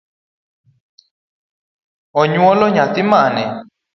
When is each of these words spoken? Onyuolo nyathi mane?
Onyuolo 2.19 2.65
nyathi 2.75 3.01
mane? 3.11 3.43